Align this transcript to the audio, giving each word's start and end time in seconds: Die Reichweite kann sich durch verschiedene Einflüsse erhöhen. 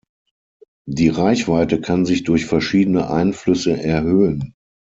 Die 0.87 1.09
Reichweite 1.09 1.79
kann 1.79 2.07
sich 2.07 2.23
durch 2.23 2.47
verschiedene 2.47 3.11
Einflüsse 3.11 3.79
erhöhen. 3.83 4.55